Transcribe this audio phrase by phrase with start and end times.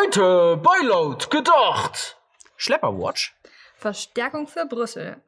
[0.00, 2.18] Heute bei Laut gedacht.
[2.56, 3.34] Schlepperwatch
[3.74, 5.20] Verstärkung für Brüssel.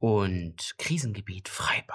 [0.00, 1.94] und Krisengebiet Freibad.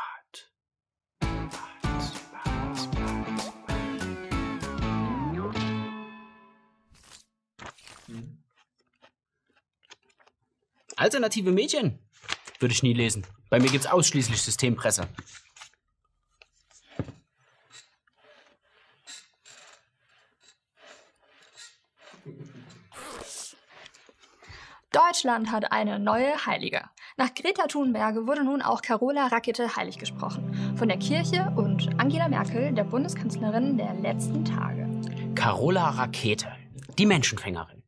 [10.95, 11.99] Alternative Medien?
[12.59, 13.27] Würde ich nie lesen.
[13.49, 15.09] Bei mir gibt's ausschließlich Systempresse.
[24.95, 26.81] Deutschland hat eine neue Heilige.
[27.17, 30.73] Nach Greta Thunberg wurde nun auch Carola Rakete heilig gesprochen.
[30.77, 34.87] Von der Kirche und Angela Merkel, der Bundeskanzlerin der letzten Tage.
[35.35, 36.47] Carola Rakete,
[36.97, 37.83] die Menschenfängerin.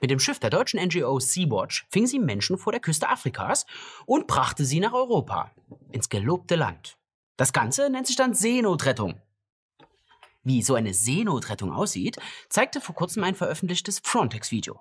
[0.00, 3.66] Mit dem Schiff der deutschen NGO Sea-Watch fing sie Menschen vor der Küste Afrikas
[4.06, 5.50] und brachte sie nach Europa,
[5.90, 6.96] ins gelobte Land.
[7.36, 9.20] Das Ganze nennt sich dann Seenotrettung.
[10.44, 14.78] Wie so eine Seenotrettung aussieht, zeigte vor kurzem ein veröffentlichtes Frontex-Video.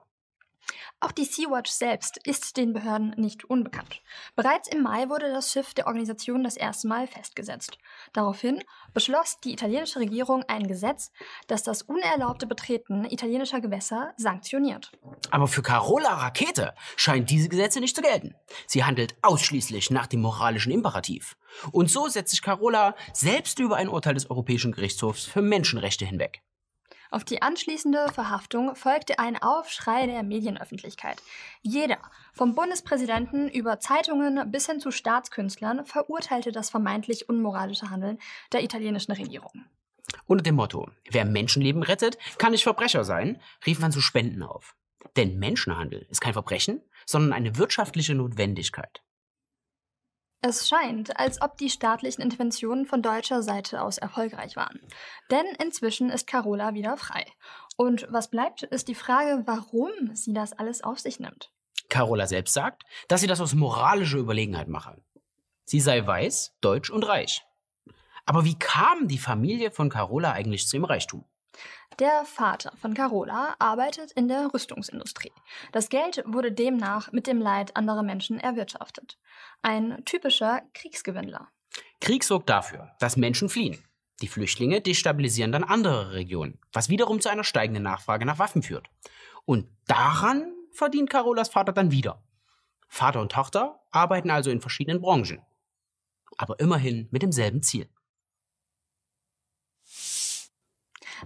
[0.99, 4.01] Auch die Sea-Watch selbst ist den Behörden nicht unbekannt.
[4.35, 7.77] Bereits im Mai wurde das Schiff der Organisation das erste Mal festgesetzt.
[8.13, 11.11] Daraufhin beschloss die italienische Regierung ein Gesetz,
[11.47, 14.91] das das unerlaubte Betreten italienischer Gewässer sanktioniert.
[15.31, 18.35] Aber für Carola Rakete scheinen diese Gesetze nicht zu gelten.
[18.67, 21.37] Sie handelt ausschließlich nach dem moralischen Imperativ.
[21.71, 26.41] Und so setzt sich Carola selbst über ein Urteil des Europäischen Gerichtshofs für Menschenrechte hinweg.
[27.11, 31.21] Auf die anschließende Verhaftung folgte ein Aufschrei der Medienöffentlichkeit.
[31.61, 31.97] Jeder,
[32.31, 38.17] vom Bundespräsidenten über Zeitungen bis hin zu Staatskünstlern, verurteilte das vermeintlich unmoralische Handeln
[38.53, 39.65] der italienischen Regierung.
[40.25, 44.75] Unter dem Motto, wer Menschenleben rettet, kann nicht Verbrecher sein, rief man zu Spenden auf.
[45.17, 49.03] Denn Menschenhandel ist kein Verbrechen, sondern eine wirtschaftliche Notwendigkeit.
[50.43, 54.79] Es scheint, als ob die staatlichen Interventionen von deutscher Seite aus erfolgreich waren.
[55.29, 57.25] Denn inzwischen ist Carola wieder frei.
[57.77, 61.51] Und was bleibt, ist die Frage, warum sie das alles auf sich nimmt.
[61.89, 64.99] Carola selbst sagt, dass sie das aus moralischer Überlegenheit mache.
[65.65, 67.45] Sie sei weiß, deutsch und reich.
[68.25, 71.25] Aber wie kam die Familie von Carola eigentlich zu ihrem Reichtum?
[71.99, 75.31] Der Vater von Carola arbeitet in der Rüstungsindustrie.
[75.71, 79.19] Das Geld wurde demnach mit dem Leid anderer Menschen erwirtschaftet.
[79.61, 81.49] Ein typischer Kriegsgewinnler.
[81.99, 83.83] Krieg sorgt dafür, dass Menschen fliehen.
[84.21, 88.87] Die Flüchtlinge destabilisieren dann andere Regionen, was wiederum zu einer steigenden Nachfrage nach Waffen führt.
[89.45, 92.23] Und daran verdient Carolas Vater dann wieder.
[92.87, 95.41] Vater und Tochter arbeiten also in verschiedenen Branchen.
[96.37, 97.89] Aber immerhin mit demselben Ziel.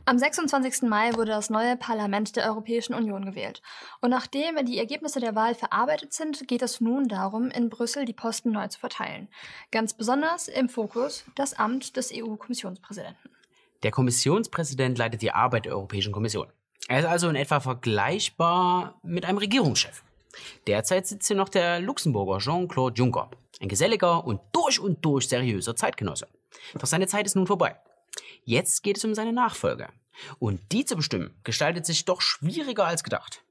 [0.03, 0.83] Am 26.
[0.83, 3.61] Mai wurde das neue Parlament der Europäischen Union gewählt.
[4.01, 8.13] Und nachdem die Ergebnisse der Wahl verarbeitet sind, geht es nun darum, in Brüssel die
[8.13, 9.29] Posten neu zu verteilen.
[9.71, 13.29] Ganz besonders im Fokus das Amt des EU-Kommissionspräsidenten.
[13.83, 16.47] Der Kommissionspräsident leitet die Arbeit der Europäischen Kommission.
[16.87, 20.03] Er ist also in etwa vergleichbar mit einem Regierungschef.
[20.67, 23.31] Derzeit sitzt hier noch der Luxemburger Jean-Claude Juncker,
[23.61, 26.27] ein geselliger und durch und durch seriöser Zeitgenosse.
[26.73, 27.77] Doch seine Zeit ist nun vorbei.
[28.45, 29.89] Jetzt geht es um seine Nachfolge.
[30.39, 33.41] Und die zu bestimmen, gestaltet sich doch schwieriger als gedacht.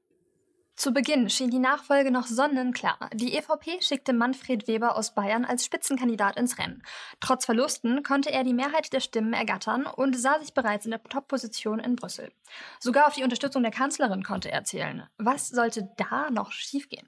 [0.77, 3.09] Zu Beginn schien die Nachfolge noch sonnenklar.
[3.13, 6.83] Die EVP schickte Manfred Weber aus Bayern als Spitzenkandidat ins Rennen.
[7.21, 11.03] Trotz Verlusten konnte er die Mehrheit der Stimmen ergattern und sah sich bereits in der
[11.03, 12.31] Top-Position in Brüssel.
[12.79, 15.03] Sogar auf die Unterstützung der Kanzlerin konnte er zählen.
[15.17, 17.07] Was sollte da noch schiefgehen?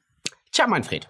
[0.52, 1.09] Tja, Manfred,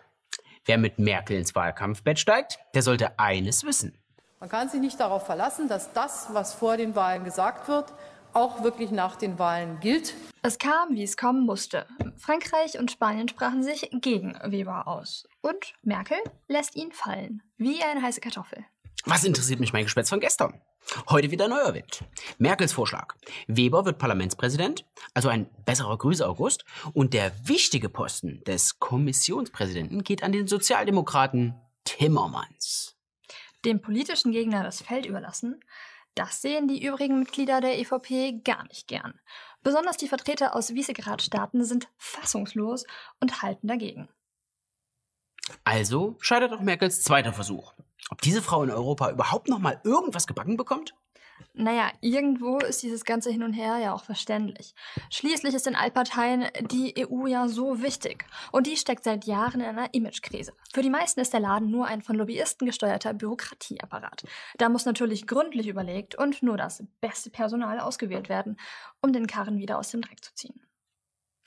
[0.65, 3.97] wer mit Merkel ins Wahlkampfbett steigt, der sollte eines wissen.
[4.39, 7.91] Man kann sich nicht darauf verlassen, dass das, was vor den Wahlen gesagt wird,
[8.33, 10.13] auch wirklich nach den Wahlen gilt.
[10.43, 11.87] Es kam, wie es kommen musste.
[12.17, 15.27] Frankreich und Spanien sprachen sich gegen Weber aus.
[15.41, 18.63] Und Merkel lässt ihn fallen, wie eine heiße Kartoffel.
[19.05, 20.61] Was interessiert mich mein Gespätz von gestern?
[21.09, 22.03] Heute wieder neuer Wind.
[22.37, 23.15] Merkels Vorschlag.
[23.47, 26.63] Weber wird Parlamentspräsident, also ein besserer Grüße August.
[26.93, 31.55] Und der wichtige Posten des Kommissionspräsidenten geht an den Sozialdemokraten
[31.85, 32.96] Timmermans.
[33.67, 35.59] Dem politischen Gegner das Feld überlassen,
[36.15, 39.19] das sehen die übrigen Mitglieder der EVP gar nicht gern.
[39.61, 42.85] Besonders die Vertreter aus Visegrad-Staaten sind fassungslos
[43.19, 44.07] und halten dagegen.
[45.65, 47.73] Also scheitert auch Merkels zweiter Versuch.
[48.09, 50.95] Ob diese Frau in Europa überhaupt noch mal irgendwas gebacken bekommt?
[51.59, 54.75] Naja, irgendwo ist dieses ganze Hin und Her ja auch verständlich.
[55.09, 58.25] Schließlich ist den Altparteien die EU ja so wichtig.
[58.51, 60.53] Und die steckt seit Jahren in einer Imagekrise.
[60.71, 64.25] Für die meisten ist der Laden nur ein von Lobbyisten gesteuerter Bürokratieapparat.
[64.59, 68.59] Da muss natürlich gründlich überlegt und nur das beste Personal ausgewählt werden,
[69.01, 70.61] um den Karren wieder aus dem Dreck zu ziehen.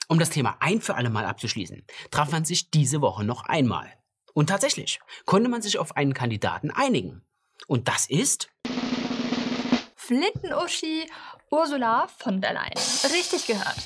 [0.09, 3.93] Um das Thema ein für alle Mal abzuschließen, traf man sich diese Woche noch einmal.
[4.33, 7.21] Und tatsächlich konnte man sich auf einen Kandidaten einigen.
[7.67, 8.49] Und das ist
[10.11, 11.09] Flinten-Uschi
[11.51, 12.73] Ursula von der Leyen.
[13.13, 13.77] Richtig gehört.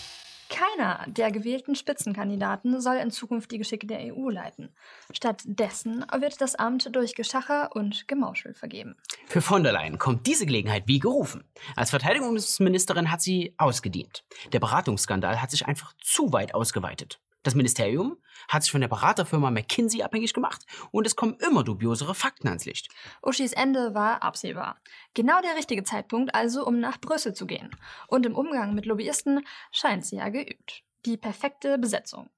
[0.50, 4.76] Keiner der gewählten Spitzenkandidaten soll in Zukunft die Geschicke der EU leiten.
[5.12, 8.96] Stattdessen wird das Amt durch Geschacher und Gemauschel vergeben.
[9.28, 11.44] Für von der Leyen kommt diese Gelegenheit wie gerufen.
[11.76, 14.26] Als Verteidigungsministerin hat sie ausgedient.
[14.52, 17.20] Der Beratungsskandal hat sich einfach zu weit ausgeweitet.
[17.46, 22.16] Das Ministerium hat sich von der Beraterfirma McKinsey abhängig gemacht und es kommen immer dubiosere
[22.16, 22.90] Fakten ans Licht.
[23.22, 24.82] Uschis Ende war absehbar.
[25.14, 27.70] Genau der richtige Zeitpunkt also, um nach Brüssel zu gehen.
[28.08, 30.82] Und im Umgang mit Lobbyisten scheint sie ja geübt.
[31.06, 32.32] Die perfekte Besetzung.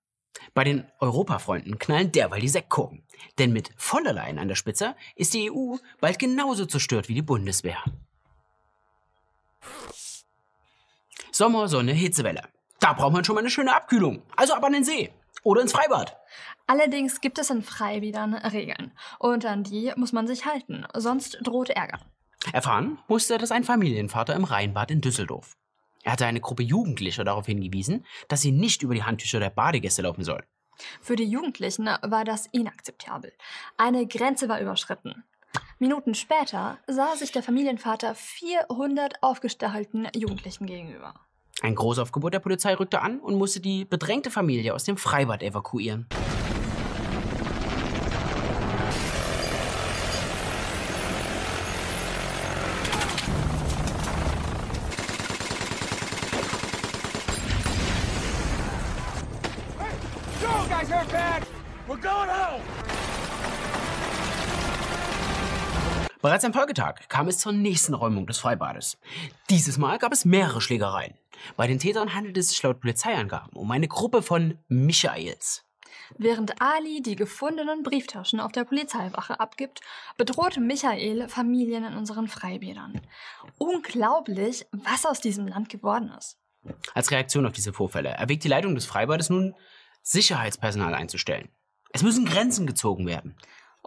[0.54, 3.02] Bei den Europafreunden knallen derweil die Sektkurven.
[3.40, 7.16] Denn mit von der Leyen an der Spitze ist die EU bald genauso zerstört wie
[7.16, 7.82] die Bundeswehr.
[11.32, 12.42] Sommer, Sonne, Hitzewelle.
[12.80, 14.22] Da braucht man schon mal eine schöne Abkühlung.
[14.36, 15.12] Also ab an den See.
[15.44, 16.18] Oder ins Freibad.
[16.68, 18.92] Allerdings gibt es in Freibädern Regeln.
[19.20, 22.00] Und an die muss man sich halten, sonst droht Ärger.
[22.54, 25.56] Erfahren musste das ein Familienvater im Rheinbad in Düsseldorf.
[26.04, 30.02] Er hatte eine Gruppe Jugendlicher darauf hingewiesen, dass sie nicht über die Handtücher der Badegäste
[30.02, 30.46] laufen sollen.
[31.02, 33.34] Für die Jugendlichen war das inakzeptabel.
[33.78, 35.24] Eine Grenze war überschritten.
[35.80, 41.14] Minuten später sah sich der Familienvater 400 aufgestachelten Jugendlichen gegenüber.
[41.62, 46.06] Ein Großaufgebot der Polizei rückte an und musste die bedrängte Familie aus dem Freibad evakuieren.
[60.40, 61.44] Go, guys, hurt bad!
[61.88, 62.62] We're going home!
[66.28, 68.98] Bereits am Folgetag kam es zur nächsten Räumung des Freibades.
[69.50, 71.14] Dieses Mal gab es mehrere Schlägereien.
[71.56, 75.64] Bei den Tätern handelt es sich laut Polizeiangaben um eine Gruppe von Michaels.
[76.18, 79.80] Während Ali die gefundenen Brieftaschen auf der Polizeiwache abgibt,
[80.18, 83.00] bedroht Michael Familien in unseren Freibädern.
[83.58, 86.38] Unglaublich, was aus diesem Land geworden ist.
[86.94, 89.56] Als Reaktion auf diese Vorfälle erwägt die Leitung des Freibades nun,
[90.02, 91.48] Sicherheitspersonal einzustellen.
[91.94, 93.38] Es müssen Grenzen gezogen werden.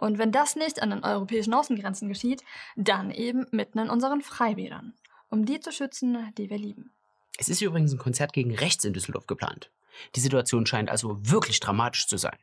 [0.01, 2.43] Und wenn das nicht an den europäischen Außengrenzen geschieht,
[2.75, 4.95] dann eben mitten in unseren Freibädern,
[5.29, 6.91] um die zu schützen, die wir lieben.
[7.37, 9.69] Es ist übrigens ein Konzert gegen rechts in Düsseldorf geplant.
[10.15, 12.37] Die Situation scheint also wirklich dramatisch zu sein.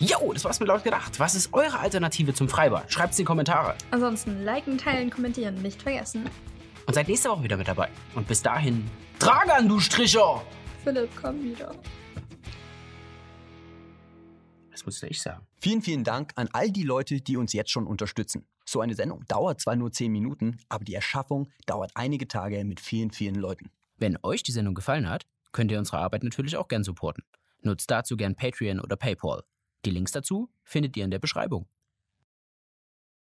[0.00, 1.20] Jo, das war's mit laut gedacht.
[1.20, 2.92] Was ist eure Alternative zum Freibad?
[2.92, 3.76] Schreibt's in die Kommentare.
[3.92, 6.28] Ansonsten liken, teilen, kommentieren nicht vergessen.
[6.86, 7.88] Und seid nächste Woche wieder mit dabei.
[8.16, 8.90] Und bis dahin,
[9.20, 10.42] trag an, du Stricher!
[10.82, 11.72] Philipp, komm wieder.
[14.86, 15.44] Musste ich sagen.
[15.60, 18.46] Vielen, vielen Dank an all die Leute, die uns jetzt schon unterstützen.
[18.64, 22.78] So eine Sendung dauert zwar nur 10 Minuten, aber die Erschaffung dauert einige Tage mit
[22.78, 23.70] vielen, vielen Leuten.
[23.98, 27.24] Wenn euch die Sendung gefallen hat, könnt ihr unsere Arbeit natürlich auch gern supporten.
[27.62, 29.42] Nutzt dazu gern Patreon oder PayPal.
[29.84, 31.66] Die Links dazu findet ihr in der Beschreibung.